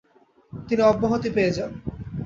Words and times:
তিনি 0.53 0.81
অব্যাহতি 0.81 1.29
পেয়ে 1.35 1.51
যান। 1.51 1.71